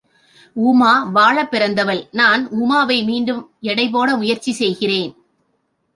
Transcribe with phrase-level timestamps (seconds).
[0.55, 2.01] உமா வாழப் பிறந்தவள்!
[2.11, 5.11] நான் உமாவை மீண்டும் எடை போட முயற்சி செய்கிறேன்.